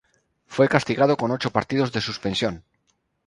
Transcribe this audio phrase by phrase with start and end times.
[0.47, 2.63] Fue castigado con ocho partidos de suspensión.